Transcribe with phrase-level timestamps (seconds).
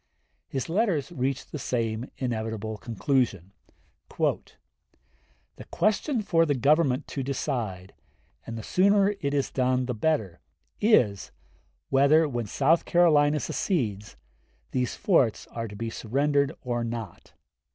[0.47, 3.51] His letters reached the same inevitable conclusion:
[4.17, 4.49] "The
[5.69, 7.93] question for the Government to decide
[8.47, 10.39] and the sooner it is done the better
[10.79, 11.31] is,
[11.89, 14.17] whether, when South Carolina secedes,
[14.71, 17.33] these forts are to be surrendered or not.